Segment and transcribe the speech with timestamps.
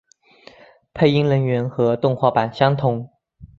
[0.95, 3.07] 配音人员和动画版相同。